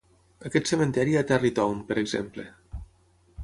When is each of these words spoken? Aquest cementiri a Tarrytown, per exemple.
Aquest 0.49 0.69
cementiri 0.71 1.13
a 1.21 1.21
Tarrytown, 1.33 1.85
per 1.91 2.01
exemple. 2.05 2.51